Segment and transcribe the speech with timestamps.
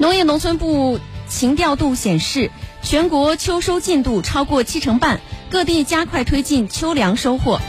[0.00, 2.50] 农业农村部情调度显示
[2.80, 7.60] 全国秋收进度超过七成半各地加快推进秋粮收获。